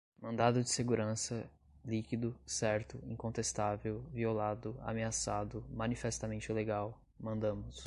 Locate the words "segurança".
0.69-1.47